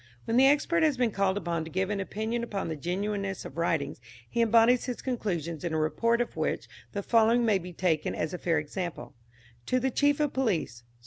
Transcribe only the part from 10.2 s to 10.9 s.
Police.